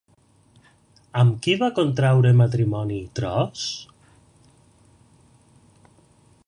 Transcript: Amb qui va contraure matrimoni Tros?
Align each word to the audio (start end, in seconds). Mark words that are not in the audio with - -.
Amb 1.23 1.35
qui 1.47 1.53
va 1.63 1.69
contraure 1.79 2.31
matrimoni 2.39 2.99
Tros? 3.19 3.67